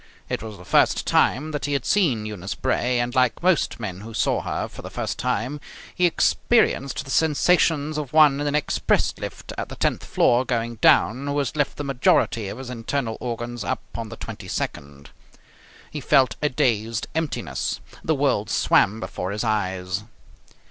[0.29, 4.01] It was the first time that he had seen Eunice Bray, and, like most men
[4.01, 5.61] who saw her for the first time,
[5.93, 10.77] he experienced the sensations of one in an express lift at the tenth floor going
[10.77, 15.11] down who has left the majority of his internal organs up on the twenty second.
[15.91, 17.79] He felt a dazed emptiness.
[18.03, 20.01] The world swam before his eyes.